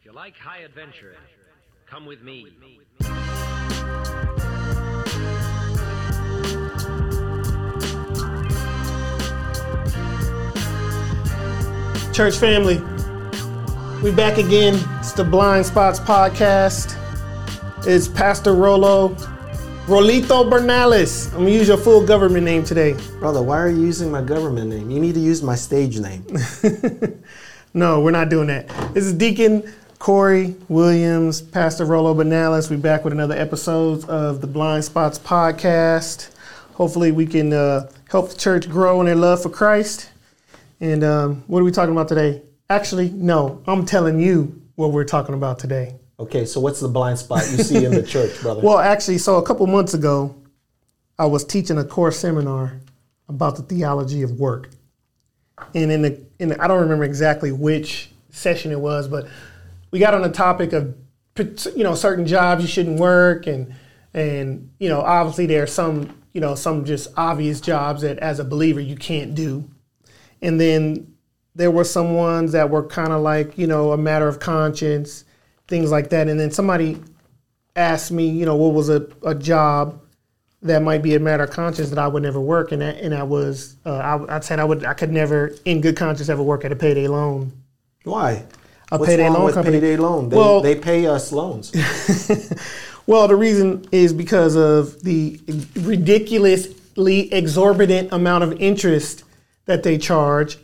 If 0.00 0.06
you 0.06 0.12
like 0.12 0.34
high 0.34 0.60
adventure, 0.60 1.14
come 1.86 2.06
with 2.06 2.22
me. 2.22 2.46
Church 12.14 12.38
family, 12.38 12.78
we 14.02 14.10
back 14.10 14.38
again. 14.38 14.80
It's 15.00 15.12
the 15.12 15.22
Blind 15.22 15.66
Spots 15.66 16.00
podcast. 16.00 16.96
It's 17.86 18.08
Pastor 18.08 18.54
Rolo, 18.54 19.10
Rolito 19.84 20.48
Bernales. 20.48 21.30
I'm 21.34 21.40
gonna 21.40 21.50
use 21.50 21.68
your 21.68 21.76
full 21.76 22.06
government 22.06 22.46
name 22.46 22.64
today. 22.64 22.96
Brother, 23.18 23.42
why 23.42 23.58
are 23.58 23.68
you 23.68 23.82
using 23.82 24.10
my 24.10 24.22
government 24.22 24.70
name? 24.70 24.90
You 24.90 24.98
need 24.98 25.12
to 25.12 25.20
use 25.20 25.42
my 25.42 25.56
stage 25.56 26.00
name. 26.00 26.24
No, 27.72 28.00
we're 28.00 28.10
not 28.10 28.30
doing 28.30 28.48
that. 28.48 28.68
This 28.94 29.04
is 29.04 29.12
Deacon 29.12 29.62
Corey 30.00 30.56
Williams, 30.70 31.42
Pastor 31.42 31.84
Rolo 31.84 32.14
Bernales. 32.14 32.70
We're 32.70 32.78
back 32.78 33.04
with 33.04 33.12
another 33.12 33.34
episode 33.34 34.02
of 34.08 34.40
the 34.40 34.46
Blind 34.46 34.82
Spots 34.82 35.18
podcast. 35.18 36.30
Hopefully, 36.72 37.12
we 37.12 37.26
can 37.26 37.52
uh, 37.52 37.86
help 38.08 38.30
the 38.30 38.34
church 38.34 38.66
grow 38.66 39.00
in 39.00 39.06
their 39.06 39.14
love 39.14 39.42
for 39.42 39.50
Christ. 39.50 40.08
And 40.80 41.04
um, 41.04 41.44
what 41.48 41.60
are 41.60 41.64
we 41.64 41.70
talking 41.70 41.92
about 41.92 42.08
today? 42.08 42.40
Actually, 42.70 43.10
no, 43.10 43.62
I'm 43.66 43.84
telling 43.84 44.18
you 44.18 44.62
what 44.76 44.92
we're 44.92 45.04
talking 45.04 45.34
about 45.34 45.58
today. 45.58 45.96
Okay, 46.18 46.46
so 46.46 46.62
what's 46.62 46.80
the 46.80 46.88
blind 46.88 47.18
spot 47.18 47.42
you 47.50 47.62
see 47.62 47.84
in 47.84 47.92
the 47.92 48.02
church, 48.06 48.40
brother? 48.40 48.62
Well, 48.62 48.78
actually, 48.78 49.18
so 49.18 49.36
a 49.36 49.42
couple 49.42 49.66
months 49.66 49.92
ago, 49.92 50.34
I 51.18 51.26
was 51.26 51.44
teaching 51.44 51.76
a 51.76 51.84
course 51.84 52.18
seminar 52.18 52.80
about 53.28 53.56
the 53.56 53.62
theology 53.64 54.22
of 54.22 54.40
work, 54.40 54.70
and 55.74 55.92
in 55.92 56.00
the, 56.00 56.24
in 56.38 56.48
the 56.48 56.64
I 56.64 56.68
don't 56.68 56.80
remember 56.80 57.04
exactly 57.04 57.52
which 57.52 58.08
session 58.30 58.72
it 58.72 58.80
was, 58.80 59.06
but 59.06 59.28
we 59.90 59.98
got 59.98 60.14
on 60.14 60.22
the 60.22 60.30
topic 60.30 60.72
of 60.72 60.94
you 61.74 61.84
know 61.84 61.94
certain 61.94 62.26
jobs 62.26 62.62
you 62.62 62.68
shouldn't 62.68 63.00
work, 63.00 63.46
and 63.46 63.74
and 64.14 64.70
you 64.78 64.88
know 64.88 65.00
obviously 65.00 65.46
there 65.46 65.62
are 65.62 65.68
some 65.68 66.16
you 66.32 66.40
know 66.40 66.54
some 66.54 66.84
just 66.84 67.08
obvious 67.16 67.60
jobs 67.60 68.02
that 68.02 68.18
as 68.18 68.38
a 68.38 68.44
believer 68.44 68.80
you 68.80 68.96
can't 68.96 69.34
do, 69.34 69.68
and 70.42 70.60
then 70.60 71.14
there 71.54 71.70
were 71.70 71.84
some 71.84 72.14
ones 72.14 72.52
that 72.52 72.70
were 72.70 72.86
kind 72.86 73.12
of 73.12 73.22
like 73.22 73.56
you 73.58 73.66
know 73.66 73.92
a 73.92 73.98
matter 73.98 74.28
of 74.28 74.38
conscience, 74.38 75.24
things 75.68 75.90
like 75.90 76.10
that, 76.10 76.28
and 76.28 76.38
then 76.38 76.50
somebody 76.50 77.00
asked 77.76 78.12
me, 78.12 78.28
you 78.28 78.44
know, 78.44 78.56
what 78.56 78.74
was 78.74 78.88
a, 78.88 79.06
a 79.24 79.34
job 79.34 80.00
that 80.62 80.82
might 80.82 81.02
be 81.02 81.14
a 81.14 81.20
matter 81.20 81.44
of 81.44 81.50
conscience 81.50 81.88
that 81.90 81.98
I 81.98 82.06
would 82.06 82.22
never 82.22 82.40
work, 82.40 82.72
and 82.72 82.82
that, 82.82 82.98
and 82.98 83.14
I 83.14 83.22
was, 83.22 83.76
uh, 83.86 83.96
I, 83.96 84.36
I 84.36 84.40
said 84.40 84.58
I 84.58 84.64
would, 84.64 84.84
I 84.84 84.94
could 84.94 85.10
never, 85.10 85.54
in 85.64 85.80
good 85.80 85.96
conscience, 85.96 86.28
ever 86.28 86.42
work 86.42 86.64
at 86.64 86.72
a 86.72 86.76
payday 86.76 87.08
loan. 87.08 87.52
Why? 88.04 88.44
A 88.92 88.98
What's 88.98 89.08
payday 89.08 89.28
loan 89.28 89.44
with 89.44 89.54
company. 89.54 89.76
payday 89.78 89.96
loan? 89.96 90.28
They, 90.28 90.36
Well- 90.36 90.60
they 90.60 90.74
pay 90.74 91.06
us 91.06 91.32
loans. 91.32 91.72
Well, 93.06 93.26
the 93.26 93.34
reason 93.34 93.84
is 93.90 94.12
because 94.12 94.54
of 94.54 95.02
the 95.02 95.40
ridiculously 95.74 97.32
exorbitant 97.32 98.12
amount 98.12 98.44
of 98.44 98.52
interest 98.60 99.24
that 99.64 99.82
they 99.82 99.98
charge, 99.98 100.58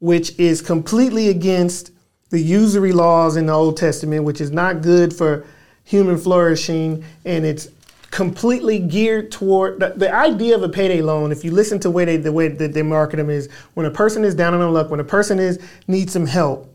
which 0.00 0.36
is 0.36 0.60
completely 0.60 1.28
against 1.28 1.92
the 2.30 2.40
usury 2.40 2.90
laws 2.90 3.36
in 3.36 3.46
the 3.46 3.52
Old 3.52 3.76
Testament, 3.76 4.24
which 4.24 4.40
is 4.40 4.50
not 4.50 4.82
good 4.82 5.14
for 5.14 5.46
human 5.84 6.18
flourishing, 6.18 7.04
and 7.24 7.44
it's 7.46 7.68
completely 8.10 8.80
geared 8.80 9.30
toward 9.30 9.78
the, 9.78 9.90
the 9.94 10.12
idea 10.12 10.56
of 10.56 10.64
a 10.64 10.68
payday 10.68 11.00
loan. 11.00 11.30
If 11.30 11.44
you 11.44 11.52
listen 11.52 11.78
to 11.80 11.90
way 11.90 12.04
they, 12.04 12.16
the 12.16 12.32
way 12.32 12.48
that 12.48 12.72
they 12.72 12.82
market 12.82 13.18
them 13.18 13.30
is 13.30 13.48
when 13.74 13.86
a 13.86 13.90
person 13.90 14.24
is 14.24 14.34
down 14.34 14.52
on 14.54 14.58
their 14.58 14.68
luck, 14.68 14.90
when 14.90 14.98
a 15.00 15.04
person 15.04 15.38
is 15.38 15.60
needs 15.86 16.12
some 16.12 16.26
help, 16.26 16.73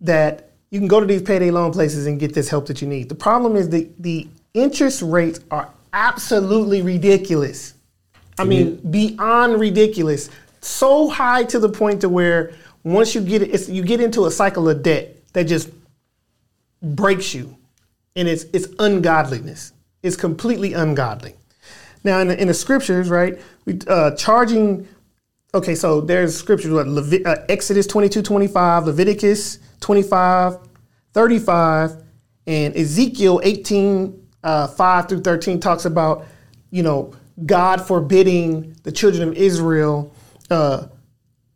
that 0.00 0.50
you 0.70 0.78
can 0.78 0.88
go 0.88 1.00
to 1.00 1.06
these 1.06 1.22
payday 1.22 1.50
loan 1.50 1.72
places 1.72 2.06
and 2.06 2.18
get 2.18 2.34
this 2.34 2.48
help 2.48 2.66
that 2.66 2.80
you 2.80 2.88
need. 2.88 3.08
The 3.08 3.14
problem 3.14 3.56
is 3.56 3.68
the 3.68 3.88
the 3.98 4.28
interest 4.54 5.02
rates 5.02 5.40
are 5.50 5.68
absolutely 5.92 6.82
ridiculous. 6.82 7.74
I 8.38 8.44
mean, 8.44 8.76
beyond 8.90 9.60
ridiculous. 9.60 10.30
So 10.62 11.08
high 11.08 11.44
to 11.44 11.58
the 11.58 11.68
point 11.68 12.00
to 12.02 12.08
where 12.08 12.52
once 12.84 13.14
you 13.14 13.20
get 13.20 13.42
it, 13.42 13.68
you 13.68 13.82
get 13.82 14.00
into 14.00 14.26
a 14.26 14.30
cycle 14.30 14.68
of 14.68 14.82
debt 14.82 15.16
that 15.32 15.44
just 15.44 15.70
breaks 16.82 17.34
you, 17.34 17.56
and 18.16 18.28
it's 18.28 18.44
it's 18.52 18.68
ungodliness. 18.78 19.72
It's 20.02 20.16
completely 20.16 20.72
ungodly. 20.72 21.34
Now, 22.02 22.20
in 22.20 22.28
the, 22.28 22.40
in 22.40 22.48
the 22.48 22.54
scriptures, 22.54 23.10
right, 23.10 23.38
we 23.66 23.78
uh, 23.86 24.12
charging. 24.12 24.88
Okay, 25.52 25.74
so 25.74 26.00
there's 26.00 26.36
scriptures 26.36 26.70
what 26.70 26.86
Levi- 26.86 27.28
uh, 27.28 27.44
Exodus 27.48 27.84
22, 27.88 28.22
25, 28.22 28.86
Leviticus 28.86 29.58
25, 29.80 30.58
35, 31.12 31.96
and 32.46 32.76
Ezekiel 32.76 33.40
18, 33.42 34.28
uh, 34.44 34.68
5 34.68 35.08
through 35.08 35.22
13 35.22 35.58
talks 35.58 35.86
about, 35.86 36.24
you 36.70 36.84
know, 36.84 37.12
God 37.46 37.84
forbidding 37.84 38.76
the 38.84 38.92
children 38.92 39.28
of 39.28 39.34
Israel 39.34 40.14
uh, 40.50 40.86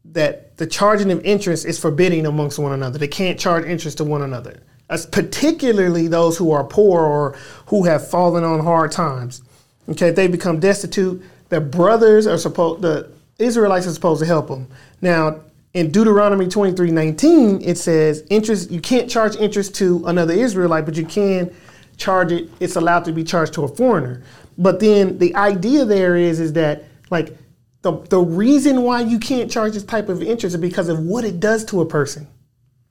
that 0.06 0.56
the 0.56 0.66
charging 0.66 1.12
of 1.12 1.25
interest 1.25 1.65
is 1.65 1.78
forbidding 1.78 2.26
amongst 2.26 2.59
one 2.59 2.72
another. 2.72 2.99
They 2.99 3.06
can't 3.06 3.38
charge 3.38 3.65
interest 3.65 3.99
to 3.99 4.05
one 4.05 4.22
another, 4.22 4.61
As 4.91 5.06
particularly 5.06 6.09
those 6.09 6.37
who 6.37 6.50
are 6.50 6.65
poor 6.65 7.03
or 7.03 7.37
who 7.66 7.84
have 7.84 8.09
fallen 8.09 8.43
on 8.43 8.59
hard 8.59 8.91
times. 8.91 9.43
Okay, 9.88 10.09
if 10.09 10.16
they 10.16 10.26
become 10.26 10.59
destitute, 10.59 11.22
their 11.49 11.61
brothers 11.61 12.26
are 12.26 12.38
supposed 12.38 12.82
the 12.82 13.12
Israelites 13.38 13.86
are 13.86 13.92
supposed 13.92 14.20
to 14.20 14.26
help 14.26 14.48
them. 14.48 14.68
Now, 15.00 15.40
in 15.72 15.90
Deuteronomy 15.90 16.46
23, 16.46 16.90
19, 16.90 17.62
it 17.62 17.76
says 17.76 18.24
interest 18.30 18.70
you 18.70 18.80
can't 18.80 19.10
charge 19.10 19.36
interest 19.36 19.74
to 19.76 20.04
another 20.06 20.32
Israelite, 20.32 20.84
but 20.84 20.96
you 20.96 21.04
can 21.04 21.52
charge 21.96 22.32
it, 22.32 22.48
it's 22.60 22.76
allowed 22.76 23.04
to 23.04 23.12
be 23.12 23.24
charged 23.24 23.54
to 23.54 23.64
a 23.64 23.68
foreigner. 23.68 24.22
But 24.56 24.80
then 24.80 25.18
the 25.18 25.34
idea 25.34 25.84
there 25.84 26.16
is 26.16 26.38
is 26.38 26.52
that 26.54 26.84
like 27.10 27.36
the, 27.82 28.00
the 28.08 28.20
reason 28.20 28.82
why 28.82 29.02
you 29.02 29.18
can't 29.18 29.50
charge 29.50 29.74
this 29.74 29.84
type 29.84 30.08
of 30.08 30.22
interest 30.22 30.54
is 30.54 30.60
because 30.60 30.88
of 30.88 31.00
what 31.00 31.24
it 31.24 31.40
does 31.40 31.64
to 31.66 31.80
a 31.80 31.86
person. 31.86 32.26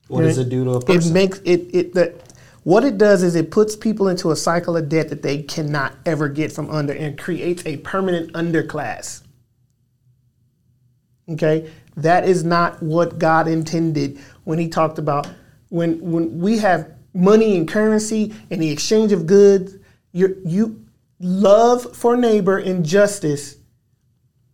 What 0.08 0.22
does 0.22 0.38
it 0.38 0.50
do 0.50 0.64
to 0.64 0.70
a 0.72 0.80
person? 0.80 1.10
It 1.10 1.14
makes 1.14 1.38
it 1.44 1.74
it 1.74 1.94
that 1.94 2.14
what 2.64 2.84
it 2.84 2.98
does 2.98 3.22
is 3.22 3.34
it 3.34 3.50
puts 3.50 3.76
people 3.76 4.08
into 4.08 4.30
a 4.30 4.36
cycle 4.36 4.76
of 4.76 4.88
debt 4.88 5.08
that 5.08 5.22
they 5.22 5.42
cannot 5.42 5.94
ever 6.06 6.28
get 6.28 6.52
from 6.52 6.70
under 6.70 6.92
and 6.92 7.18
creates 7.18 7.64
a 7.66 7.78
permanent 7.78 8.32
underclass. 8.34 9.23
Okay? 11.28 11.70
That 11.96 12.28
is 12.28 12.44
not 12.44 12.82
what 12.82 13.18
God 13.18 13.48
intended 13.48 14.18
when 14.44 14.58
he 14.58 14.68
talked 14.68 14.98
about 14.98 15.28
when 15.68 15.98
when 16.00 16.38
we 16.38 16.58
have 16.58 16.90
money 17.14 17.56
and 17.56 17.68
currency 17.68 18.34
and 18.50 18.60
the 18.60 18.70
exchange 18.70 19.12
of 19.12 19.26
goods, 19.26 19.76
you 20.12 20.40
you 20.44 20.84
love 21.20 21.96
for 21.96 22.16
neighbor 22.16 22.58
and 22.58 22.84
justice 22.84 23.56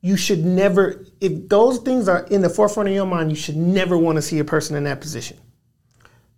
you 0.03 0.17
should 0.17 0.45
never 0.45 1.05
if 1.21 1.49
those 1.49 1.79
things 1.79 2.09
are 2.09 2.25
in 2.27 2.43
the 2.43 2.49
forefront 2.49 2.89
of 2.89 2.95
your 2.95 3.07
mind 3.07 3.31
you 3.31 3.37
should 3.37 3.57
never 3.57 3.97
want 3.97 4.17
to 4.17 4.23
see 4.23 4.39
a 4.39 4.45
person 4.45 4.77
in 4.77 4.85
that 4.85 5.01
position 5.01 5.37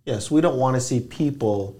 yes, 0.05 0.29
we 0.29 0.41
don't 0.41 0.57
want 0.57 0.75
to 0.75 0.81
see 0.81 0.99
people 0.99 1.79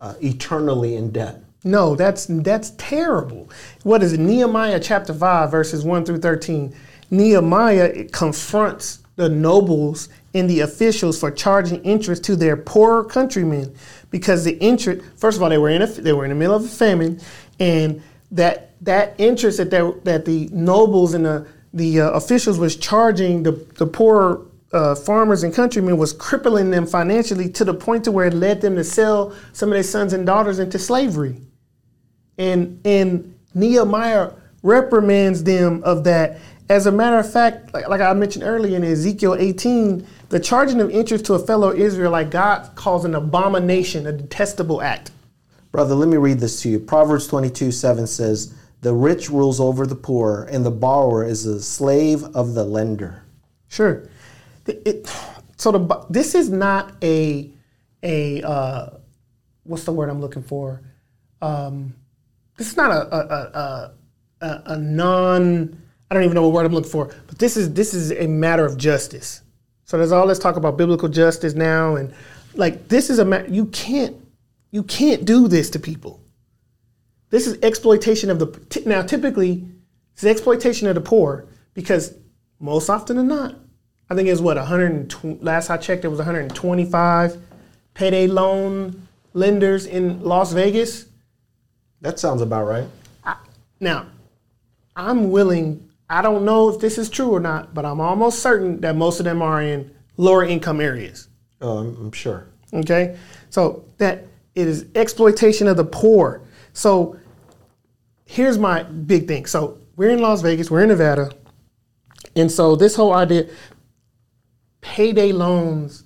uh, 0.00 0.14
eternally 0.22 0.96
in 0.96 1.10
debt. 1.10 1.42
no 1.64 1.94
that's 1.94 2.26
that's 2.26 2.70
terrible 2.76 3.48
what 3.82 4.02
is 4.02 4.12
it 4.12 4.20
nehemiah 4.20 4.78
chapter 4.80 5.14
5 5.14 5.50
verses 5.50 5.84
1 5.84 6.04
through 6.04 6.18
13 6.18 6.74
nehemiah 7.10 8.04
confronts 8.06 9.00
the 9.16 9.28
nobles 9.28 10.08
and 10.34 10.48
the 10.50 10.60
officials 10.60 11.18
for 11.18 11.30
charging 11.30 11.82
interest 11.82 12.24
to 12.24 12.36
their 12.36 12.56
poorer 12.56 13.04
countrymen 13.04 13.74
because 14.10 14.44
the 14.44 14.58
interest 14.58 15.02
first 15.16 15.36
of 15.36 15.42
all 15.42 15.48
they 15.48 15.58
were 15.58 15.70
in 15.70 15.82
a, 15.82 15.86
they 15.86 16.12
were 16.12 16.24
in 16.24 16.30
the 16.30 16.34
middle 16.34 16.54
of 16.54 16.64
a 16.64 16.68
famine 16.68 17.20
and 17.58 18.02
that 18.30 18.72
that 18.82 19.14
interest 19.18 19.58
that 19.58 19.70
they, 19.70 19.90
that 20.04 20.24
the 20.24 20.48
nobles 20.52 21.14
and 21.14 21.24
the 21.24 21.46
the 21.72 22.00
uh, 22.00 22.10
officials 22.10 22.58
was 22.58 22.76
charging 22.76 23.42
the 23.42 23.52
the 23.76 23.86
poorer 23.86 24.42
uh, 24.72 24.94
farmers 24.94 25.42
and 25.42 25.54
countrymen 25.54 25.96
was 25.96 26.12
crippling 26.12 26.70
them 26.70 26.86
financially 26.86 27.48
to 27.48 27.64
the 27.64 27.72
point 27.72 28.04
to 28.04 28.10
where 28.12 28.26
it 28.26 28.34
led 28.34 28.60
them 28.60 28.74
to 28.74 28.84
sell 28.84 29.34
some 29.52 29.70
of 29.70 29.74
their 29.74 29.82
sons 29.82 30.12
and 30.12 30.26
daughters 30.26 30.58
into 30.58 30.78
slavery 30.78 31.40
and 32.38 32.80
and 32.84 33.32
Nehemiah 33.54 34.32
reprimands 34.62 35.44
them 35.44 35.82
of 35.84 36.04
that. 36.04 36.38
As 36.68 36.86
a 36.86 36.92
matter 36.92 37.18
of 37.18 37.30
fact, 37.30 37.72
like, 37.72 37.88
like 37.88 38.00
I 38.00 38.12
mentioned 38.12 38.44
earlier 38.44 38.76
in 38.76 38.82
Ezekiel 38.84 39.36
18, 39.38 40.06
the 40.30 40.40
charging 40.40 40.80
of 40.80 40.90
interest 40.90 41.24
to 41.26 41.34
a 41.34 41.38
fellow 41.38 41.72
Israelite, 41.72 42.30
God 42.30 42.74
calls 42.74 43.04
an 43.04 43.14
abomination, 43.14 44.06
a 44.06 44.12
detestable 44.12 44.82
act. 44.82 45.12
Brother, 45.70 45.94
let 45.94 46.08
me 46.08 46.16
read 46.16 46.40
this 46.40 46.60
to 46.62 46.68
you. 46.68 46.80
Proverbs 46.80 47.26
22 47.28 47.70
7 47.70 48.06
says, 48.06 48.54
The 48.80 48.92
rich 48.92 49.30
rules 49.30 49.60
over 49.60 49.86
the 49.86 49.94
poor, 49.94 50.48
and 50.50 50.66
the 50.66 50.70
borrower 50.70 51.24
is 51.24 51.46
a 51.46 51.62
slave 51.62 52.24
of 52.34 52.54
the 52.54 52.64
lender. 52.64 53.22
Sure. 53.68 54.08
It- 54.66 54.82
it- 54.84 55.16
so 55.58 55.72
the 55.72 56.04
this 56.10 56.34
is 56.34 56.50
not 56.50 56.92
a 57.02 57.50
a 58.02 58.42
uh, 58.42 58.90
what's 59.64 59.84
the 59.84 59.92
word 59.92 60.10
I'm 60.10 60.20
looking 60.20 60.42
for? 60.42 60.82
Um, 61.40 61.94
this 62.58 62.68
is 62.68 62.76
not 62.76 62.90
a 62.90 63.14
a, 63.14 63.20
a, 63.20 63.92
a 64.46 64.62
a 64.74 64.76
non 64.76 65.80
I 66.10 66.14
don't 66.14 66.24
even 66.24 66.34
know 66.34 66.42
what 66.42 66.52
word 66.52 66.66
I'm 66.66 66.72
looking 66.72 66.90
for, 66.90 67.14
but 67.26 67.38
this 67.38 67.56
is 67.56 67.74
this 67.74 67.94
is 67.94 68.12
a 68.12 68.26
matter 68.26 68.64
of 68.64 68.76
justice. 68.76 69.42
So 69.84 69.98
there's 69.98 70.12
all 70.12 70.26
this 70.26 70.38
talk 70.38 70.56
about 70.56 70.76
biblical 70.76 71.08
justice 71.08 71.54
now, 71.54 71.96
and 71.96 72.12
like 72.54 72.88
this 72.88 73.10
is 73.10 73.18
a 73.18 73.24
ma- 73.24 73.44
you 73.48 73.66
can't 73.66 74.16
you 74.70 74.82
can't 74.82 75.24
do 75.24 75.48
this 75.48 75.70
to 75.70 75.78
people. 75.78 76.20
This 77.30 77.46
is 77.46 77.58
exploitation 77.62 78.30
of 78.30 78.38
the 78.38 78.46
t- 78.68 78.82
now 78.86 79.02
typically 79.02 79.66
it's 80.12 80.24
exploitation 80.24 80.88
of 80.88 80.94
the 80.94 81.00
poor 81.00 81.46
because 81.74 82.14
most 82.58 82.88
often 82.88 83.16
than 83.16 83.28
not, 83.28 83.54
I 84.08 84.14
think 84.14 84.28
it's 84.28 84.40
what 84.40 84.56
120 84.56 85.42
last 85.42 85.68
I 85.68 85.76
checked 85.76 86.04
it 86.04 86.08
was 86.08 86.18
125 86.18 87.36
payday 87.92 88.26
loan 88.26 89.08
lenders 89.34 89.86
in 89.86 90.22
Las 90.22 90.52
Vegas. 90.52 91.06
That 92.00 92.18
sounds 92.18 92.40
about 92.40 92.66
right. 92.66 92.86
Now, 93.80 94.06
I'm 94.94 95.30
willing, 95.30 95.85
I 96.08 96.22
don't 96.22 96.44
know 96.44 96.68
if 96.68 96.80
this 96.80 96.98
is 96.98 97.10
true 97.10 97.30
or 97.30 97.40
not, 97.40 97.74
but 97.74 97.84
I'm 97.84 98.00
almost 98.00 98.40
certain 98.40 98.80
that 98.80 98.96
most 98.96 99.18
of 99.18 99.24
them 99.24 99.42
are 99.42 99.60
in 99.62 99.94
lower 100.16 100.44
income 100.44 100.80
areas. 100.80 101.28
Oh, 101.60 101.78
I'm, 101.78 101.96
I'm 101.96 102.12
sure. 102.12 102.48
Okay? 102.72 103.16
So 103.50 103.84
that 103.98 104.24
it 104.54 104.68
is 104.68 104.86
exploitation 104.94 105.66
of 105.66 105.76
the 105.76 105.84
poor. 105.84 106.42
So 106.72 107.18
here's 108.24 108.58
my 108.58 108.82
big 108.82 109.26
thing. 109.26 109.46
So 109.46 109.78
we're 109.96 110.10
in 110.10 110.20
Las 110.20 110.42
Vegas, 110.42 110.70
we're 110.70 110.82
in 110.82 110.88
Nevada. 110.88 111.32
And 112.34 112.50
so 112.50 112.76
this 112.76 112.94
whole 112.94 113.12
idea 113.12 113.48
payday 114.80 115.32
loans, 115.32 116.04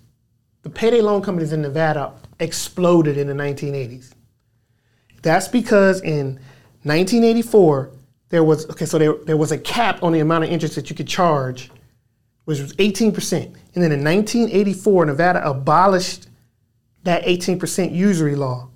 the 0.62 0.70
payday 0.70 1.00
loan 1.00 1.22
companies 1.22 1.52
in 1.52 1.60
Nevada 1.60 2.14
exploded 2.38 3.18
in 3.18 3.26
the 3.26 3.34
1980s. 3.34 4.12
That's 5.22 5.48
because 5.48 6.00
in 6.00 6.40
1984 6.84 7.90
there 8.30 8.42
was 8.44 8.68
okay, 8.70 8.86
so 8.86 8.98
there, 8.98 9.14
there 9.26 9.36
was 9.36 9.52
a 9.52 9.58
cap 9.58 10.02
on 10.02 10.12
the 10.12 10.20
amount 10.20 10.44
of 10.44 10.50
interest 10.50 10.74
that 10.76 10.88
you 10.88 10.96
could 10.96 11.08
charge, 11.08 11.70
which 12.44 12.60
was 12.60 12.72
18%. 12.74 13.32
And 13.44 13.54
then 13.82 13.92
in 13.92 14.02
1984, 14.04 15.06
Nevada 15.06 15.46
abolished 15.48 16.28
that 17.04 17.24
18% 17.24 17.92
usury 17.94 18.34
law, 18.36 18.68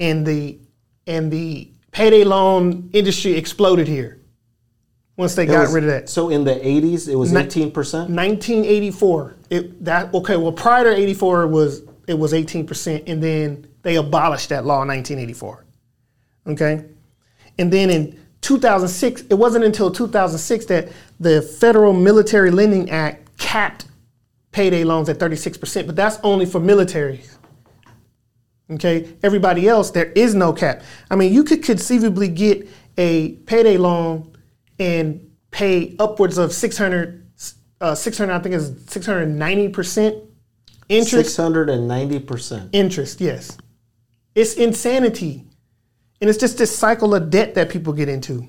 and 0.00 0.26
the 0.26 0.58
and 1.06 1.30
the 1.30 1.68
payday 1.90 2.24
loan 2.24 2.88
industry 2.92 3.32
exploded 3.34 3.86
here 3.86 4.18
once 5.16 5.34
they 5.34 5.44
It 5.44 5.46
got 5.46 5.62
was- 5.62 5.72
rid 5.74 5.84
of 5.84 5.90
that. 5.90 6.08
So 6.08 6.28
in 6.30 6.44
the 6.44 6.54
80s, 6.54 7.08
it 7.08 7.14
was 7.16 7.32
Ni- 7.32 7.40
18%? 7.42 8.10
1984. 8.10 9.34
It 9.50 9.84
that 9.84 10.12
okay. 10.14 10.36
Well, 10.36 10.52
prior 10.52 10.84
to 10.84 10.96
84 10.96 11.46
was 11.48 11.82
it 12.06 12.18
was 12.18 12.32
18 12.32 12.66
percent, 12.66 13.04
and 13.08 13.22
then 13.22 13.66
they 13.82 13.96
abolished 13.96 14.48
that 14.50 14.64
law 14.64 14.82
in 14.82 14.88
1984. 14.88 15.64
Okay, 16.46 16.84
and 17.58 17.72
then 17.72 17.90
in 17.90 18.20
2006, 18.44 19.22
it 19.22 19.34
wasn't 19.34 19.64
until 19.64 19.90
2006 19.90 20.66
that 20.66 20.92
the 21.18 21.40
Federal 21.40 21.94
Military 21.94 22.50
Lending 22.50 22.90
Act 22.90 23.38
capped 23.38 23.86
payday 24.52 24.84
loans 24.84 25.08
at 25.08 25.18
36 25.18 25.56
percent, 25.56 25.86
but 25.86 25.96
that's 25.96 26.18
only 26.22 26.44
for 26.44 26.60
military. 26.60 27.22
Okay, 28.70 29.08
everybody 29.22 29.66
else 29.66 29.90
there 29.90 30.12
is 30.12 30.34
no 30.34 30.52
cap. 30.52 30.82
I 31.10 31.16
mean, 31.16 31.32
you 31.32 31.42
could 31.42 31.62
conceivably 31.62 32.28
get 32.28 32.68
a 32.98 33.32
payday 33.46 33.78
loan 33.78 34.36
and 34.78 35.30
pay 35.50 35.96
upwards 35.98 36.36
of 36.36 36.52
600, 36.52 37.26
uh, 37.80 37.94
600 37.94 38.32
I 38.32 38.38
think 38.40 38.54
it's 38.54 38.92
690 38.92 39.68
percent 39.70 40.16
interest. 40.90 41.38
690%. 41.38 42.68
Interest, 42.72 43.20
yes, 43.22 43.56
it's 44.34 44.52
insanity, 44.54 45.46
and 46.20 46.30
it's 46.30 46.38
just 46.38 46.58
this 46.58 46.76
cycle 46.76 47.14
of 47.14 47.30
debt 47.30 47.54
that 47.54 47.68
people 47.70 47.92
get 47.92 48.08
into. 48.08 48.48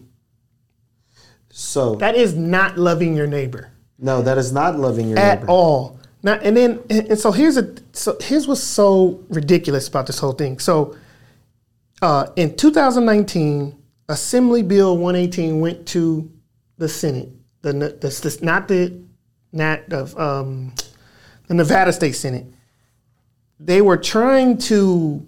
So, 1.50 1.96
That 1.96 2.16
is 2.16 2.36
not 2.36 2.78
loving 2.78 3.16
your 3.16 3.28
neighbor. 3.28 3.72
no, 3.98 4.22
that 4.22 4.38
is 4.38 4.52
not 4.52 4.78
loving 4.78 5.08
your 5.08 5.16
neighbor. 5.16 5.28
at 5.28 5.40
neighbor. 5.42 5.52
all. 5.52 6.00
Now, 6.22 6.34
and 6.34 6.58
then, 6.58 6.80
and 6.90 7.08
and 7.12 7.20
so 7.20 7.32
here's 7.32 7.56
a 7.56 7.76
so 7.94 8.18
here's 8.20 8.48
what's 8.48 8.64
so 8.64 9.24
ridiculous 9.30 9.88
about 9.88 10.08
this 10.08 10.18
whole 10.20 10.32
thing. 10.34 10.58
So, 10.60 10.96
uh, 12.02 12.28
in 12.36 12.56
2019, 12.58 13.78
Assembly 14.10 14.64
Bill 14.64 14.98
118 14.98 15.60
went 15.60 15.86
to 15.90 16.30
the 16.80 16.90
Senate. 16.90 17.30
The 17.62 17.74
the, 17.74 17.90
the 18.00 18.40
not 18.42 18.68
the 18.68 19.00
not 19.52 19.88
the 19.88 20.20
um, 20.22 20.74
the 21.48 21.54
Nevada 21.54 21.94
State 21.94 22.14
Senate. 22.16 22.48
They 23.60 23.82
were 23.82 23.98
trying 23.98 24.58
to 24.70 25.26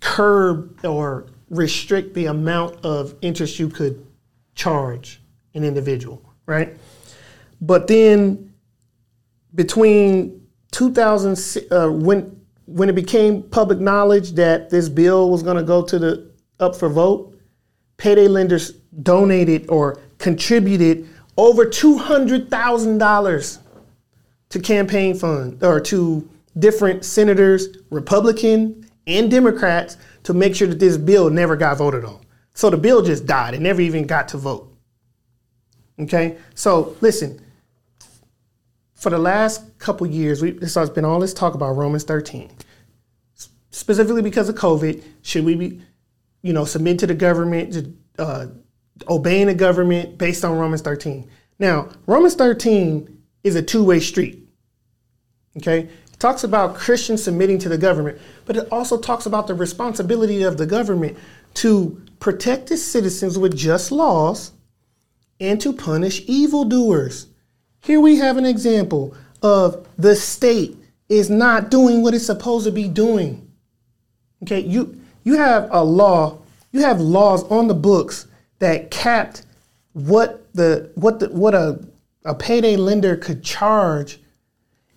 curb 0.00 0.84
or 0.84 1.26
restrict 1.50 2.14
the 2.14 2.26
amount 2.26 2.84
of 2.84 3.14
interest 3.20 3.58
you 3.58 3.68
could 3.68 4.04
charge 4.54 5.20
an 5.54 5.64
individual, 5.64 6.22
right? 6.46 6.76
But 7.60 7.86
then 7.86 8.54
between 9.54 10.46
2000 10.70 11.66
uh, 11.70 11.88
when 11.90 12.36
when 12.66 12.88
it 12.88 12.94
became 12.94 13.42
public 13.42 13.80
knowledge 13.80 14.32
that 14.32 14.70
this 14.70 14.88
bill 14.88 15.28
was 15.28 15.42
going 15.42 15.56
to 15.56 15.62
go 15.64 15.82
to 15.82 15.98
the 15.98 16.30
up 16.60 16.76
for 16.76 16.88
vote, 16.88 17.36
payday 17.96 18.28
lenders 18.28 18.70
donated 19.02 19.68
or 19.68 19.98
contributed 20.18 21.08
over 21.36 21.64
two 21.64 21.98
hundred 21.98 22.48
thousand 22.48 22.98
dollars 22.98 23.58
to 24.50 24.60
campaign 24.60 25.14
funds 25.14 25.62
or 25.64 25.80
to 25.80 26.28
different 26.58 27.04
senators, 27.04 27.68
Republican 27.90 28.88
and 29.06 29.30
Democrats, 29.30 29.96
to 30.24 30.34
make 30.34 30.54
sure 30.54 30.68
that 30.68 30.78
this 30.78 30.96
bill 30.96 31.30
never 31.30 31.56
got 31.56 31.78
voted 31.78 32.04
on. 32.04 32.20
So 32.54 32.70
the 32.70 32.76
bill 32.76 33.02
just 33.02 33.26
died; 33.26 33.54
it 33.54 33.60
never 33.60 33.80
even 33.80 34.06
got 34.06 34.28
to 34.28 34.38
vote. 34.38 34.72
Okay, 35.98 36.38
so 36.54 36.96
listen 37.00 37.40
for 39.00 39.08
the 39.08 39.18
last 39.18 39.78
couple 39.78 40.06
years, 40.06 40.42
we, 40.42 40.66
so 40.66 40.82
it's 40.82 40.90
been 40.90 41.06
all 41.06 41.18
this 41.20 41.32
talk 41.32 41.54
about 41.54 41.72
Romans 41.72 42.04
13. 42.04 42.50
specifically 43.70 44.20
because 44.20 44.50
of 44.50 44.56
COVID. 44.56 45.02
Should 45.22 45.46
we 45.46 45.54
be, 45.54 45.80
you 46.42 46.52
know, 46.52 46.66
submit 46.66 46.98
to 46.98 47.06
the 47.06 47.14
government, 47.14 47.96
uh, 48.18 48.48
obeying 49.08 49.46
the 49.46 49.54
government 49.54 50.18
based 50.18 50.44
on 50.44 50.58
Romans 50.58 50.82
13? 50.82 51.26
Now, 51.58 51.88
Romans 52.06 52.34
13 52.34 53.22
is 53.42 53.56
a 53.56 53.62
two-way 53.62 54.00
street. 54.00 54.46
Okay, 55.56 55.88
talks 56.20 56.44
about 56.44 56.76
Christians 56.76 57.24
submitting 57.24 57.58
to 57.58 57.68
the 57.68 57.78
government, 57.78 58.20
but 58.44 58.56
it 58.56 58.68
also 58.70 58.96
talks 58.98 59.26
about 59.26 59.48
the 59.48 59.54
responsibility 59.54 60.44
of 60.44 60.56
the 60.56 60.66
government 60.66 61.18
to 61.54 62.00
protect 62.20 62.70
its 62.70 62.82
citizens 62.82 63.36
with 63.38 63.56
just 63.56 63.90
laws 63.90 64.52
and 65.40 65.60
to 65.60 65.72
punish 65.72 66.22
evildoers. 66.28 67.26
Here 67.82 68.00
we 68.00 68.16
have 68.16 68.36
an 68.36 68.44
example 68.44 69.16
of 69.42 69.88
the 69.96 70.14
state 70.14 70.76
is 71.08 71.30
not 71.30 71.70
doing 71.70 72.02
what 72.02 72.14
it's 72.14 72.26
supposed 72.26 72.66
to 72.66 72.72
be 72.72 72.86
doing. 72.86 73.50
Okay, 74.42 74.60
you 74.60 75.00
you 75.24 75.36
have 75.36 75.68
a 75.72 75.82
law, 75.82 76.38
you 76.72 76.82
have 76.82 77.00
laws 77.00 77.42
on 77.44 77.66
the 77.66 77.74
books 77.74 78.26
that 78.58 78.90
capped 78.90 79.44
what 79.94 80.52
the 80.54 80.90
what 80.94 81.20
the 81.20 81.28
what 81.30 81.54
a, 81.54 81.82
a 82.24 82.34
payday 82.34 82.76
lender 82.76 83.16
could 83.16 83.42
charge. 83.42 84.20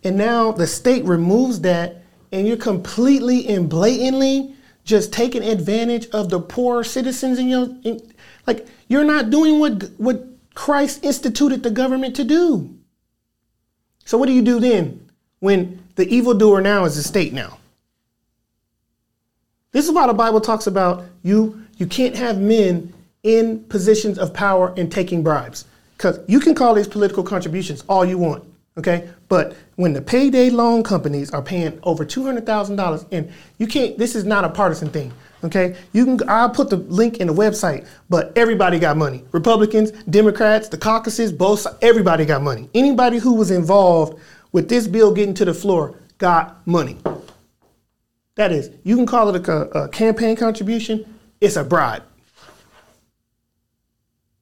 And 0.04 0.18
now 0.18 0.52
the 0.52 0.68
state 0.68 1.06
removes 1.06 1.62
that 1.62 2.04
and 2.32 2.48
you're 2.48 2.58
completely 2.58 3.48
and 3.48 3.70
blatantly 3.70 4.56
just 4.84 5.14
taking 5.14 5.44
advantage 5.44 6.08
of 6.10 6.30
the 6.30 6.40
poor 6.40 6.84
citizens 6.84 7.40
in 7.40 7.48
your 7.48 7.70
in, 7.84 8.02
like 8.46 8.68
you're 8.88 9.06
not 9.06 9.30
doing 9.30 9.60
what 9.60 9.92
what 9.98 10.26
Christ 10.56 11.04
instituted 11.04 11.64
the 11.64 11.72
government 11.72 12.16
to 12.18 12.24
do. 12.24 12.76
So 14.06 14.18
what 14.18 14.26
do 14.26 14.34
you 14.34 14.42
do 14.42 14.60
then 14.60 15.10
when 15.40 15.82
the 15.96 16.08
evildoer 16.08 16.62
now 16.62 16.84
is 16.86 16.96
the 16.96 17.04
state 17.04 17.34
now? 17.34 17.60
This 19.72 19.86
is 19.86 19.92
why 19.92 20.08
the 20.08 20.14
Bible 20.14 20.42
talks 20.42 20.68
about 20.68 21.06
you 21.24 21.64
you 21.78 21.88
can't 21.88 22.16
have 22.16 22.40
men 22.40 22.94
in 23.24 23.64
positions 23.66 24.20
of 24.20 24.34
power 24.34 24.74
and 24.76 24.92
taking 24.92 25.24
bribes. 25.24 25.66
Because 25.98 26.20
you 26.28 26.40
can 26.40 26.54
call 26.54 26.74
these 26.74 26.88
political 26.88 27.24
contributions 27.24 27.84
all 27.88 28.04
you 28.04 28.18
want, 28.18 28.44
okay? 28.78 29.10
But 29.28 29.56
when 29.76 29.94
the 29.94 30.02
payday 30.02 30.50
loan 30.50 30.84
companies 30.84 31.32
are 31.32 31.42
paying 31.42 31.80
over 31.84 32.06
$200,000, 32.06 33.08
and 33.12 33.32
you 33.58 33.68
can't, 33.68 33.98
this 33.98 34.16
is 34.16 34.24
not 34.24 34.46
a 34.46 34.50
partisan 34.50 34.90
thing, 34.90 35.12
okay? 35.44 35.76
You 35.94 36.06
can, 36.06 36.30
I'll 36.30 36.50
put 36.50 36.70
the 36.70 36.78
link 36.78 37.18
in 37.18 37.28
the 37.28 37.34
website, 37.34 37.88
but 38.10 38.32
everybody 38.38 38.80
got 38.80 38.98
money. 38.98 39.24
Republicans, 39.32 39.92
Democrats, 40.10 40.70
the 40.70 40.78
caucuses, 40.78 41.32
both, 41.32 41.66
everybody 41.82 42.26
got 42.26 42.42
money. 42.42 42.70
Anybody 42.74 43.18
who 43.18 43.36
was 43.36 43.52
involved 43.52 44.20
with 44.52 44.70
this 44.70 44.88
bill 44.88 45.14
getting 45.14 45.34
to 45.36 45.46
the 45.46 45.54
floor 45.54 45.98
got 46.18 46.66
money. 46.68 46.98
That 48.36 48.52
is, 48.52 48.72
you 48.84 48.96
can 48.96 49.06
call 49.06 49.34
it 49.36 49.48
a, 49.48 49.54
a 49.78 49.90
campaign 49.90 50.36
contribution, 50.36 51.20
it's 51.40 51.56
a 51.56 51.64
bribe 51.64 52.04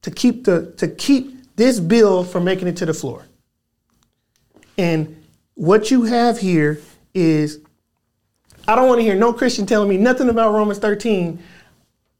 to 0.01 0.11
keep 0.11 0.45
the 0.45 0.71
to 0.77 0.87
keep 0.87 1.55
this 1.55 1.79
bill 1.79 2.23
from 2.23 2.43
making 2.43 2.67
it 2.67 2.77
to 2.77 2.85
the 2.85 2.93
floor. 2.93 3.23
And 4.77 5.23
what 5.55 5.91
you 5.91 6.03
have 6.03 6.39
here 6.39 6.79
is 7.13 7.59
I 8.67 8.75
don't 8.75 8.87
want 8.87 8.99
to 8.99 9.03
hear 9.03 9.15
no 9.15 9.33
Christian 9.33 9.65
telling 9.65 9.89
me 9.89 9.97
nothing 9.97 10.29
about 10.29 10.53
Romans 10.53 10.79
13 10.79 11.41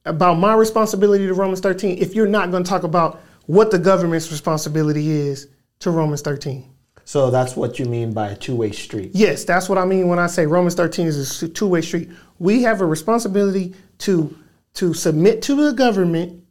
about 0.06 0.36
my 0.36 0.54
responsibility 0.56 1.28
to 1.28 1.34
Romans 1.34 1.60
13 1.60 2.00
if 2.00 2.16
you're 2.16 2.28
not 2.28 2.52
going 2.52 2.64
to 2.64 2.70
talk 2.70 2.84
about 2.84 3.22
what 3.46 3.72
the 3.72 3.80
government's 3.80 4.32
responsibility 4.32 5.12
is 5.12 5.48
to 5.80 5.92
Romans 5.92 6.22
13. 6.22 6.68
So 7.04 7.30
that's 7.30 7.56
what 7.56 7.78
you 7.80 7.86
mean 7.86 8.14
by 8.14 8.30
a 8.30 8.36
two-way 8.36 8.72
street. 8.72 9.12
Yes, 9.14 9.44
that's 9.44 9.68
what 9.68 9.78
I 9.78 9.86
mean 9.86 10.08
when 10.08 10.20
I 10.20 10.28
say 10.28 10.46
Romans 10.46 10.76
13 10.76 11.08
is 11.08 11.44
a 11.44 11.50
two-way 11.50 11.82
street. 11.82 12.10
We 12.40 12.64
have 12.64 12.82
a 12.82 12.86
responsibility 12.86 13.76
to 14.00 14.36
to 14.76 14.94
submit 14.94 15.42
to 15.44 15.56
the 15.56 15.74
government 15.74 16.46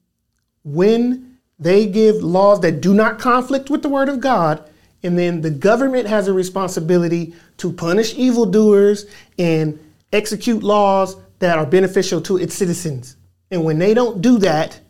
when 0.62 1.38
they 1.58 1.86
give 1.86 2.16
laws 2.16 2.60
that 2.60 2.80
do 2.80 2.92
not 2.92 3.18
conflict 3.18 3.70
with 3.70 3.82
the 3.82 3.88
word 3.88 4.08
of 4.08 4.20
God, 4.20 4.69
and 5.02 5.18
then 5.18 5.40
the 5.40 5.50
government 5.50 6.06
has 6.06 6.28
a 6.28 6.32
responsibility 6.32 7.34
to 7.58 7.72
punish 7.72 8.14
evildoers 8.14 9.06
and 9.38 9.78
execute 10.12 10.62
laws 10.62 11.16
that 11.38 11.58
are 11.58 11.66
beneficial 11.66 12.20
to 12.22 12.36
its 12.36 12.54
citizens. 12.54 13.16
And 13.50 13.64
when 13.64 13.78
they 13.78 13.94
don't 13.94 14.20
do 14.20 14.38
that, 14.38 14.80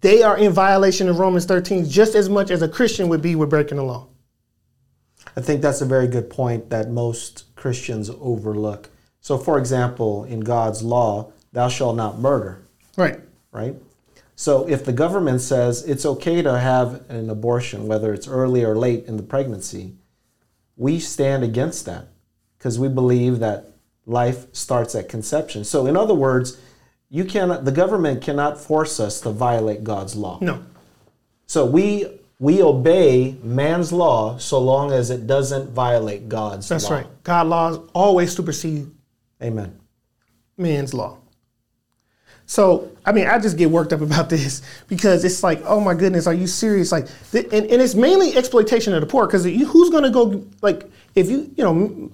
they 0.00 0.22
are 0.22 0.36
in 0.38 0.52
violation 0.52 1.08
of 1.08 1.18
Romans 1.18 1.46
13 1.46 1.88
just 1.88 2.14
as 2.14 2.28
much 2.28 2.50
as 2.50 2.62
a 2.62 2.68
Christian 2.68 3.08
would 3.08 3.22
be 3.22 3.34
with 3.34 3.50
breaking 3.50 3.76
the 3.78 3.82
law. 3.82 4.06
I 5.36 5.40
think 5.40 5.62
that's 5.62 5.80
a 5.80 5.86
very 5.86 6.06
good 6.06 6.30
point 6.30 6.70
that 6.70 6.90
most 6.90 7.44
Christians 7.56 8.10
overlook. 8.20 8.90
So, 9.20 9.36
for 9.36 9.58
example, 9.58 10.24
in 10.24 10.40
God's 10.40 10.82
law, 10.82 11.32
thou 11.52 11.68
shalt 11.68 11.96
not 11.96 12.18
murder, 12.18 12.62
Right. 12.96 13.20
right? 13.52 13.76
So, 14.40 14.66
if 14.66 14.86
the 14.86 14.92
government 14.94 15.42
says 15.42 15.84
it's 15.84 16.06
okay 16.06 16.40
to 16.40 16.58
have 16.58 17.04
an 17.10 17.28
abortion, 17.28 17.86
whether 17.86 18.14
it's 18.14 18.26
early 18.26 18.64
or 18.64 18.74
late 18.74 19.04
in 19.04 19.18
the 19.18 19.22
pregnancy, 19.22 19.96
we 20.78 20.98
stand 20.98 21.44
against 21.44 21.84
that 21.84 22.06
because 22.56 22.78
we 22.78 22.88
believe 22.88 23.40
that 23.40 23.72
life 24.06 24.46
starts 24.52 24.94
at 24.94 25.10
conception. 25.10 25.62
So, 25.62 25.86
in 25.86 25.94
other 25.94 26.14
words, 26.14 26.58
you 27.10 27.26
cannot, 27.26 27.66
the 27.66 27.70
government 27.70 28.22
cannot 28.22 28.58
force 28.58 28.98
us 28.98 29.20
to 29.20 29.30
violate 29.30 29.84
God's 29.84 30.16
law. 30.16 30.38
No. 30.40 30.64
So 31.46 31.66
we 31.66 32.06
we 32.38 32.62
obey 32.62 33.36
man's 33.42 33.92
law 33.92 34.38
so 34.38 34.58
long 34.58 34.90
as 34.90 35.10
it 35.10 35.26
doesn't 35.26 35.72
violate 35.72 36.30
God's 36.30 36.66
That's 36.66 36.88
law. 36.88 36.96
right. 36.96 37.06
God 37.24 37.46
laws 37.46 37.78
always 37.92 38.34
supersede 38.34 38.90
Amen. 39.42 39.78
man's 40.56 40.94
law. 40.94 41.18
So, 42.50 42.90
I 43.06 43.12
mean, 43.12 43.28
I 43.28 43.38
just 43.38 43.56
get 43.56 43.70
worked 43.70 43.92
up 43.92 44.00
about 44.10 44.28
this 44.28 44.60
because 44.88 45.24
it's 45.24 45.44
like, 45.44 45.62
oh 45.64 45.78
my 45.78 45.94
goodness, 45.94 46.26
are 46.26 46.34
you 46.34 46.48
serious? 46.48 46.90
Like, 46.90 47.06
th- 47.30 47.44
and, 47.52 47.64
and 47.70 47.80
it's 47.80 47.94
mainly 47.94 48.36
exploitation 48.36 48.92
of 48.92 49.02
the 49.02 49.06
poor 49.06 49.28
because 49.28 49.44
who's 49.44 49.88
going 49.88 50.02
to 50.02 50.10
go, 50.10 50.44
like, 50.60 50.90
if 51.14 51.30
you, 51.30 51.54
you 51.56 51.62
know, 51.62 52.10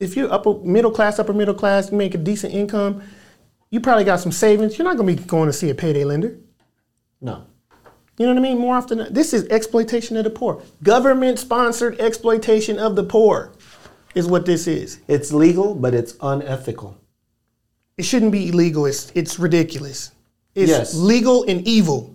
if 0.00 0.16
you're 0.16 0.32
upper 0.32 0.54
middle 0.54 0.90
class, 0.90 1.18
upper 1.18 1.34
middle 1.34 1.52
class, 1.52 1.92
you 1.92 1.98
make 1.98 2.14
a 2.14 2.18
decent 2.18 2.54
income, 2.54 3.02
you 3.68 3.78
probably 3.78 4.04
got 4.04 4.20
some 4.20 4.32
savings. 4.32 4.78
You're 4.78 4.88
not 4.88 4.96
going 4.96 5.16
to 5.16 5.22
be 5.22 5.28
going 5.28 5.48
to 5.48 5.52
see 5.52 5.68
a 5.68 5.74
payday 5.74 6.04
lender. 6.04 6.38
No. 7.20 7.44
You 8.16 8.24
know 8.24 8.32
what 8.32 8.38
I 8.38 8.42
mean? 8.42 8.58
More 8.58 8.76
often, 8.76 8.96
than- 8.96 9.12
this 9.12 9.34
is 9.34 9.46
exploitation 9.48 10.16
of 10.16 10.24
the 10.24 10.30
poor. 10.30 10.62
Government 10.82 11.38
sponsored 11.38 12.00
exploitation 12.00 12.78
of 12.78 12.96
the 12.96 13.04
poor 13.04 13.52
is 14.14 14.26
what 14.26 14.46
this 14.46 14.66
is. 14.66 15.00
It's 15.08 15.30
legal, 15.30 15.74
but 15.74 15.92
it's 15.92 16.16
unethical. 16.22 16.98
It 17.96 18.04
shouldn't 18.04 18.32
be 18.32 18.48
illegal. 18.48 18.86
It's 18.86 19.10
it's 19.14 19.38
ridiculous. 19.38 20.10
It's 20.54 20.70
Yes. 20.70 20.94
legal 20.94 21.44
and 21.44 21.66
evil. 21.66 22.14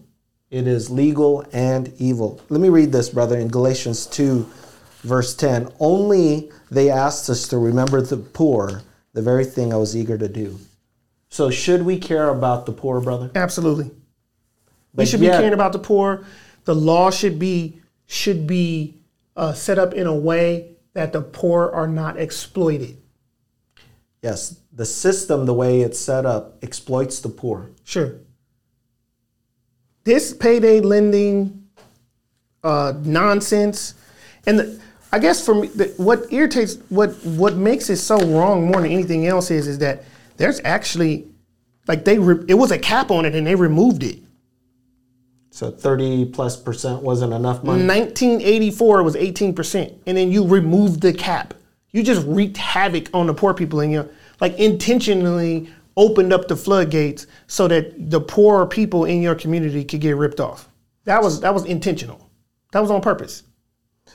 It 0.52 0.68
is 0.68 0.90
legal 0.90 1.46
and 1.54 1.94
evil. 2.00 2.42
Let 2.50 2.60
me 2.60 2.70
read 2.70 2.92
this, 2.92 3.10
brother, 3.10 3.38
in 3.38 3.50
Galatians 3.50 4.06
2, 4.08 4.46
verse 5.04 5.36
10. 5.36 5.70
Only 5.80 6.50
they 6.72 6.90
asked 6.90 7.30
us 7.30 7.48
to 7.50 7.58
remember 7.58 8.02
the 8.02 8.18
poor, 8.18 8.82
the 9.14 9.22
very 9.22 9.46
thing 9.46 9.72
I 9.74 9.78
was 9.78 9.96
eager 9.96 10.18
to 10.18 10.28
do. 10.28 10.60
So, 11.30 11.50
should 11.52 11.84
we 11.84 12.00
care 12.00 12.30
about 12.30 12.66
the 12.66 12.72
poor, 12.72 13.00
brother? 13.00 13.30
Absolutely. 13.36 13.92
we 14.96 15.06
should 15.06 15.20
yet- 15.20 15.34
be 15.34 15.38
caring 15.38 15.54
about 15.54 15.72
the 15.72 15.80
poor. 15.80 16.26
The 16.66 16.76
law 16.76 17.12
should 17.12 17.38
be 17.40 17.76
should 18.08 18.48
be 18.48 18.96
uh, 19.38 19.54
set 19.54 19.78
up 19.78 19.94
in 19.94 20.08
a 20.08 20.16
way 20.16 20.72
that 20.94 21.14
the 21.14 21.22
poor 21.22 21.70
are 21.70 21.88
not 21.88 22.18
exploited. 22.18 22.98
Yes, 24.22 24.60
the 24.74 24.86
system, 24.86 25.46
the 25.46 25.54
way 25.54 25.82
it's 25.82 26.00
set 26.00 26.26
up, 26.26 26.58
exploits 26.62 27.20
the 27.22 27.30
poor. 27.30 27.72
Sure. 27.84 28.16
This 30.04 30.34
payday 30.34 30.82
lending 30.82 31.68
uh, 32.64 32.94
nonsense, 33.04 33.94
and 34.46 34.60
the, 34.60 34.82
I 35.12 35.20
guess 35.20 35.46
for 35.46 35.56
me, 35.56 35.68
the, 35.68 35.94
what 35.98 36.32
irritates, 36.32 36.76
what 36.90 37.12
what 37.24 37.56
makes 37.56 37.90
it 37.90 37.98
so 37.98 38.18
wrong 38.18 38.66
more 38.66 38.82
than 38.82 38.92
anything 38.92 39.26
else 39.26 39.52
is, 39.52 39.68
is 39.68 39.80
that 39.80 40.04
there's 40.38 40.60
actually, 40.66 41.28
like 41.88 42.04
they, 42.06 42.20
re, 42.20 42.44
it 42.48 42.56
was 42.56 42.72
a 42.72 42.80
cap 42.80 43.12
on 43.12 43.26
it 43.26 43.36
and 43.36 43.48
they 43.48 43.56
removed 43.56 44.04
it. 44.04 44.20
So, 45.52 45.72
30 45.72 46.26
plus 46.26 46.58
percent 46.58 47.02
wasn't 47.02 47.34
enough 47.34 47.64
money. 47.64 47.86
1984 47.86 49.00
it 49.00 49.04
was 49.04 49.16
18 49.16 49.56
percent, 49.56 49.94
and 50.06 50.18
then 50.18 50.32
you 50.32 50.46
removed 50.46 51.02
the 51.02 51.14
cap. 51.14 51.54
You 51.92 52.04
just 52.04 52.26
wreaked 52.28 52.58
havoc 52.58 53.10
on 53.14 53.28
the 53.28 53.34
poor 53.34 53.54
people, 53.54 53.80
and 53.80 53.92
you 53.92 54.10
like 54.40 54.58
intentionally 54.58 55.70
opened 55.98 56.32
up 56.32 56.48
the 56.48 56.56
floodgates 56.56 57.28
so 57.48 57.68
that 57.68 58.10
the 58.10 58.22
poorer 58.22 58.66
people 58.66 59.06
in 59.06 59.22
your 59.22 59.36
community 59.36 59.84
could 59.84 60.02
get 60.02 60.16
ripped 60.16 60.40
off. 60.40 60.70
That 61.06 61.22
was 61.22 61.42
that 61.42 61.54
was 61.54 61.66
intentional. 61.66 62.30
That 62.72 62.80
was 62.82 62.92
on 62.92 63.02
purpose. 63.02 63.44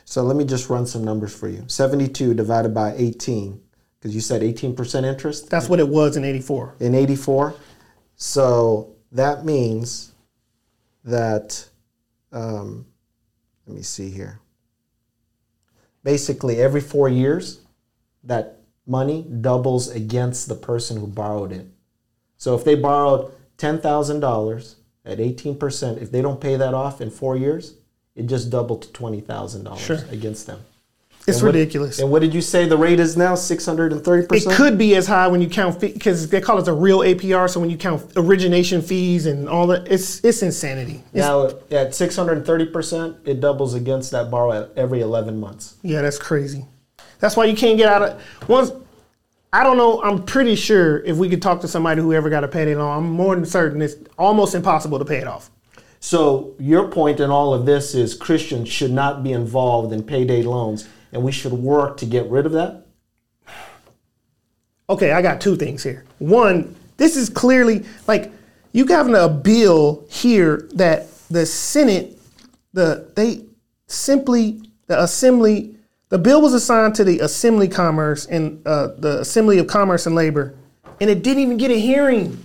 So 0.05 0.23
let 0.23 0.37
me 0.37 0.45
just 0.45 0.71
run 0.71 0.87
some 0.87 1.05
numbers 1.05 1.35
for 1.35 1.49
you. 1.49 1.65
72 1.67 2.35
divided 2.35 2.75
by 2.75 2.95
18, 2.97 3.61
because 3.99 4.15
you 4.15 4.21
said 4.21 4.43
18% 4.43 5.05
interest 5.05 5.51
That's 5.51 5.69
what 5.69 5.81
it 5.81 5.89
was 5.89 6.17
in 6.17 6.25
84. 6.25 6.77
in 6.81 6.95
84. 6.95 7.55
So 8.17 8.97
that 9.13 9.45
means 9.45 10.13
that, 11.05 11.69
um, 12.33 12.87
let 13.67 13.77
me 13.77 13.83
see 13.83 14.11
here. 14.11 14.41
Basically, 16.03 16.61
every 16.61 16.81
four 16.81 17.09
years, 17.09 17.61
that 18.25 18.59
money 18.87 19.27
doubles 19.41 19.89
against 19.91 20.49
the 20.49 20.55
person 20.55 20.99
who 20.99 21.07
borrowed 21.07 21.53
it. 21.53 21.67
So 22.37 22.55
if 22.55 22.65
they 22.65 22.75
borrowed 22.75 23.33
$10,000 23.59 24.75
at 25.05 25.19
18%, 25.19 26.03
if 26.03 26.11
they 26.11 26.23
don't 26.23 26.41
pay 26.41 26.57
that 26.57 26.75
off 26.75 27.01
in 27.01 27.11
four 27.11 27.37
years, 27.37 27.75
it 28.15 28.27
just 28.27 28.51
doubled 28.51 28.83
to 28.83 28.89
$20,000 28.89 29.79
Sure. 29.79 29.99
against 30.11 30.47
them. 30.47 30.61
It's 31.27 31.39
And 31.39 31.47
what- 31.47 31.55
ridiculous. 31.55 31.99
And 32.01 32.11
what 32.11 32.21
did 32.21 32.35
you 32.35 32.43
say 32.43 32.69
the 32.69 32.77
rate 32.77 33.01
is 33.01 33.17
now? 33.17 33.35
630%? 33.35 34.53
It 34.53 34.57
could 34.57 34.77
be 34.77 34.95
as 34.95 35.07
high 35.07 35.27
when 35.27 35.41
you 35.41 35.49
count 35.49 35.81
because 35.81 36.29
they 36.29 36.41
call 36.43 36.59
it 36.59 36.69
a 36.69 36.73
real 36.75 36.99
APR. 37.03 37.49
So 37.49 37.61
when 37.61 37.71
you 37.71 37.79
count 37.79 38.03
origination 38.17 38.83
fees 38.83 39.25
and 39.25 39.49
all 39.49 39.67
that, 39.69 39.91
it's 39.91 40.21
it's 40.23 40.43
insanity. 40.43 41.03
It's- 41.15 41.27
Now 41.27 41.47
at 41.71 41.95
630%, 41.95 43.17
it 43.25 43.41
doubles 43.41 43.73
against 43.73 44.11
that 44.11 44.31
borrow 44.31 44.69
every 44.77 45.01
11 45.01 45.41
months. 45.41 45.77
Yeah, 45.83 46.03
that's 46.03 46.19
crazy. 46.19 46.67
That's 47.25 47.39
why 47.39 47.47
you 47.47 47.57
can't 47.57 47.79
get 47.79 47.89
out 47.89 48.03
of 48.03 48.49
once. 48.51 48.71
I 49.51 49.65
don't 49.65 49.79
know. 49.79 50.03
I'm 50.03 50.25
pretty 50.25 50.57
sure 50.57 51.03
if 51.05 51.17
we 51.17 51.31
could 51.31 51.41
talk 51.41 51.63
to 51.63 51.69
somebody 51.69 52.03
who 52.03 52.13
ever 52.13 52.29
got 52.29 52.45
a 52.45 52.49
payday 52.49 52.75
loan, 52.75 52.99
I'm 52.99 53.11
more 53.11 53.35
than 53.35 53.47
certain 53.47 53.81
it's 53.81 53.95
almost 54.19 54.55
impossible 54.55 54.99
to 54.99 55.07
pay 55.07 55.17
it 55.17 55.27
off. 55.27 55.51
So 56.01 56.55
your 56.59 56.89
point 56.89 57.21
in 57.21 57.31
all 57.31 57.55
of 57.55 57.65
this 57.65 57.95
is 57.95 58.13
Christians 58.15 58.69
should 58.69 58.91
not 58.91 59.25
be 59.25 59.33
involved 59.33 59.95
in 59.95 60.03
payday 60.03 60.43
loans, 60.43 60.87
and 61.13 61.23
we 61.23 61.33
should 61.33 61.55
work 61.55 61.97
to 61.97 62.05
get 62.05 62.29
rid 62.29 62.45
of 62.45 62.53
that. 62.53 62.85
Okay, 64.91 65.13
I 65.13 65.23
got 65.23 65.41
two 65.41 65.57
things 65.57 65.83
here. 65.83 66.05
One, 66.19 66.77
this 66.99 67.17
is 67.17 67.31
clearly 67.31 67.87
like 68.07 68.33
you 68.73 68.85
having 68.85 69.15
a 69.15 69.31
bill 69.31 70.05
here 70.11 70.69
that 70.75 71.07
the 71.31 71.47
Senate, 71.47 72.19
the 72.75 73.11
they 73.17 73.47
simply 73.87 74.61
the 74.89 75.03
Assembly, 75.03 75.74
the 76.15 76.19
bill 76.19 76.41
was 76.41 76.55
assigned 76.55 76.95
to 76.95 77.03
the 77.03 77.19
Assembly 77.19 77.67
Commerce 77.67 78.25
and 78.27 78.65
uh, 78.69 78.87
the 78.99 79.19
Assembly 79.19 79.59
of 79.59 79.67
Commerce 79.67 80.07
and 80.07 80.15
Labor, 80.15 80.55
and 81.01 81.11
it 81.11 81.25
didn't 81.25 81.43
even 81.43 81.57
get 81.57 81.73
a 81.73 81.81
hearing. 81.81 82.41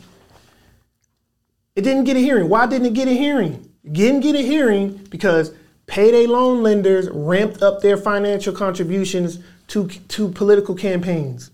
It 1.76 1.84
didn't 1.84 2.06
get 2.06 2.18
a 2.18 2.20
hearing. 2.20 2.50
Why 2.50 2.66
didn't 2.66 2.88
it 2.88 2.94
get 2.96 3.08
a 3.08 3.14
hearing? 3.14 3.70
It 3.84 3.94
didn't 3.94 4.22
get 4.22 4.34
a 4.34 4.42
hearing 4.42 5.06
because 5.12 5.54
payday 5.86 6.26
loan 6.26 6.64
lenders 6.64 7.10
ramped 7.12 7.62
up 7.62 7.84
their 7.84 7.96
financial 7.96 8.54
contributions 8.56 9.38
to 9.68 9.88
to 9.88 10.30
political 10.30 10.74
campaigns. 10.74 11.52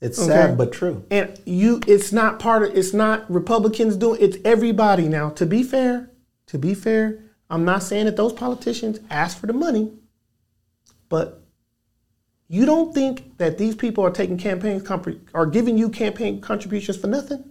It's 0.00 0.18
Okay. 0.18 0.26
sad 0.26 0.58
but 0.58 0.72
true. 0.72 1.04
And 1.12 1.40
you, 1.44 1.82
it's 1.86 2.12
not 2.12 2.40
part 2.40 2.64
of, 2.64 2.76
it's 2.76 2.92
not 2.92 3.30
Republicans 3.30 3.94
doing, 3.94 4.20
it's 4.20 4.38
everybody 4.44 5.06
now. 5.06 5.30
To 5.30 5.46
be 5.46 5.62
fair, 5.62 6.10
to 6.48 6.58
be 6.58 6.74
fair, 6.74 7.20
I'm 7.48 7.64
not 7.64 7.84
saying 7.84 8.06
that 8.06 8.16
those 8.16 8.32
politicians 8.32 8.98
asked 9.08 9.38
for 9.38 9.46
the 9.46 9.52
money, 9.52 9.92
but 11.08 11.42
you 12.48 12.64
don't 12.64 12.94
think 12.94 13.38
that 13.38 13.58
these 13.58 13.74
people 13.74 14.04
are 14.04 14.10
taking 14.10 14.38
campaign, 14.38 14.80
compri- 14.80 15.20
are 15.34 15.46
giving 15.46 15.76
you 15.76 15.88
campaign 15.88 16.40
contributions 16.40 16.96
for 16.96 17.08
nothing? 17.08 17.50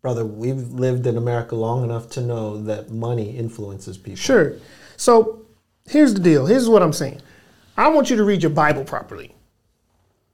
Brother, 0.00 0.24
we've 0.24 0.70
lived 0.70 1.06
in 1.06 1.16
America 1.16 1.54
long 1.56 1.84
enough 1.84 2.08
to 2.10 2.20
know 2.20 2.62
that 2.62 2.90
money 2.90 3.36
influences 3.36 3.98
people. 3.98 4.16
Sure. 4.16 4.54
So 4.96 5.46
here's 5.86 6.14
the 6.14 6.20
deal. 6.20 6.46
Here's 6.46 6.68
what 6.68 6.82
I'm 6.82 6.92
saying. 6.92 7.20
I 7.76 7.88
want 7.88 8.08
you 8.08 8.16
to 8.16 8.24
read 8.24 8.42
your 8.42 8.50
Bible 8.50 8.84
properly. 8.84 9.34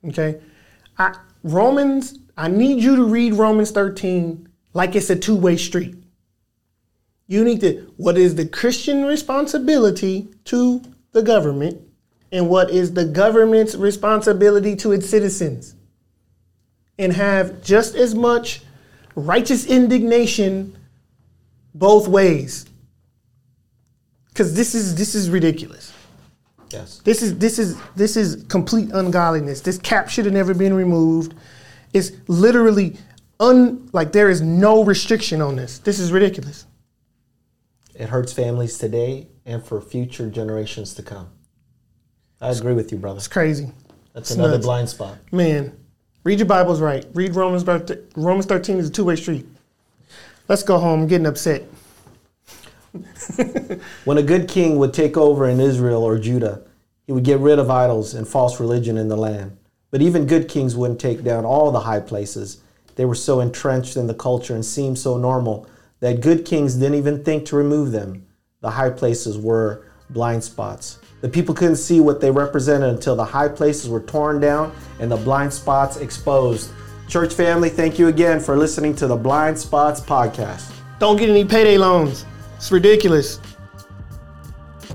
Okay? 0.06 0.40
I, 0.98 1.16
Romans, 1.42 2.18
I 2.36 2.48
need 2.48 2.82
you 2.82 2.96
to 2.96 3.04
read 3.04 3.34
Romans 3.34 3.70
13 3.70 4.48
like 4.74 4.94
it's 4.94 5.10
a 5.10 5.16
two 5.16 5.36
way 5.36 5.56
street. 5.56 5.96
You 7.26 7.44
need 7.44 7.60
to, 7.62 7.92
what 7.96 8.18
is 8.18 8.34
the 8.34 8.46
Christian 8.46 9.04
responsibility 9.04 10.28
to 10.44 10.82
the 11.12 11.22
government 11.22 11.80
and 12.32 12.48
what 12.48 12.70
is 12.70 12.94
the 12.94 13.04
government's 13.04 13.74
responsibility 13.74 14.74
to 14.74 14.90
its 14.90 15.08
citizens 15.08 15.76
and 16.98 17.12
have 17.12 17.62
just 17.62 17.94
as 17.94 18.14
much 18.14 18.62
righteous 19.14 19.66
indignation 19.66 20.76
both 21.74 22.08
ways. 22.08 22.66
Cuz 24.34 24.54
this 24.54 24.74
is 24.74 24.94
this 24.94 25.14
is 25.14 25.28
ridiculous. 25.28 25.92
Yes. 26.70 27.00
This 27.04 27.22
is 27.22 27.36
this 27.38 27.58
is 27.58 27.76
this 27.96 28.16
is 28.16 28.44
complete 28.48 28.90
ungodliness. 28.92 29.60
This 29.60 29.78
cap 29.78 30.08
should 30.08 30.24
have 30.24 30.34
never 30.34 30.54
been 30.54 30.74
removed. 30.74 31.34
It's 31.92 32.12
literally 32.28 32.96
un 33.38 33.90
like 33.92 34.12
there 34.12 34.30
is 34.30 34.40
no 34.40 34.84
restriction 34.84 35.42
on 35.42 35.56
this. 35.56 35.78
This 35.78 35.98
is 35.98 36.12
ridiculous. 36.12 36.66
It 37.94 38.08
hurts 38.08 38.32
families 38.32 38.78
today 38.78 39.28
and 39.44 39.62
for 39.62 39.82
future 39.82 40.30
generations 40.30 40.94
to 40.94 41.02
come. 41.02 41.28
I 42.42 42.50
agree 42.50 42.74
with 42.74 42.90
you, 42.90 42.98
brother. 42.98 43.18
It's 43.18 43.28
crazy. 43.28 43.70
That's 44.14 44.30
it's 44.30 44.36
another 44.36 44.54
nuts. 44.54 44.66
blind 44.66 44.88
spot. 44.88 45.16
Man, 45.30 45.78
read 46.24 46.40
your 46.40 46.46
Bibles 46.46 46.80
right. 46.80 47.06
Read 47.14 47.36
Romans 47.36 47.62
13. 47.62 47.98
Romans 48.16 48.46
13 48.46 48.78
is 48.78 48.88
a 48.88 48.92
two-way 48.92 49.14
street. 49.14 49.46
Let's 50.48 50.64
go 50.64 50.78
home. 50.78 51.02
I'm 51.02 51.06
getting 51.06 51.26
upset. 51.26 51.62
When 54.04 54.18
a 54.18 54.22
good 54.22 54.48
king 54.48 54.76
would 54.78 54.92
take 54.92 55.16
over 55.16 55.48
in 55.48 55.60
Israel 55.60 56.02
or 56.02 56.18
Judah, 56.18 56.62
he 57.06 57.12
would 57.12 57.24
get 57.24 57.38
rid 57.38 57.58
of 57.58 57.70
idols 57.70 58.12
and 58.12 58.26
false 58.26 58.60
religion 58.60 58.98
in 58.98 59.08
the 59.08 59.16
land. 59.16 59.56
But 59.90 60.02
even 60.02 60.26
good 60.26 60.48
kings 60.48 60.76
wouldn't 60.76 61.00
take 61.00 61.22
down 61.22 61.44
all 61.44 61.70
the 61.70 61.80
high 61.80 62.00
places. 62.00 62.60
They 62.96 63.04
were 63.04 63.14
so 63.14 63.40
entrenched 63.40 63.96
in 63.96 64.08
the 64.08 64.14
culture 64.14 64.54
and 64.54 64.64
seemed 64.64 64.98
so 64.98 65.16
normal 65.16 65.66
that 66.00 66.20
good 66.20 66.44
kings 66.44 66.74
didn't 66.74 66.96
even 66.98 67.24
think 67.24 67.46
to 67.46 67.56
remove 67.56 67.92
them. 67.92 68.26
The 68.60 68.70
high 68.70 68.90
places 68.90 69.38
were 69.38 69.86
blind 70.10 70.44
spots. 70.44 70.98
The 71.22 71.28
people 71.28 71.54
couldn't 71.54 71.76
see 71.76 72.00
what 72.00 72.20
they 72.20 72.32
represented 72.32 72.90
until 72.90 73.14
the 73.14 73.24
high 73.24 73.48
places 73.48 73.88
were 73.88 74.00
torn 74.00 74.40
down 74.40 74.72
and 74.98 75.08
the 75.08 75.16
blind 75.16 75.52
spots 75.52 75.96
exposed. 75.98 76.72
Church 77.06 77.32
family, 77.32 77.68
thank 77.68 77.96
you 77.96 78.08
again 78.08 78.40
for 78.40 78.56
listening 78.56 78.94
to 78.96 79.06
the 79.06 79.16
Blind 79.16 79.56
Spots 79.56 80.00
podcast. 80.00 80.72
Don't 80.98 81.16
get 81.16 81.30
any 81.30 81.44
payday 81.44 81.78
loans. 81.78 82.26
It's 82.56 82.72
ridiculous. 82.72 83.38